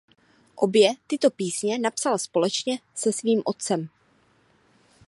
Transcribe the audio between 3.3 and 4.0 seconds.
otcem.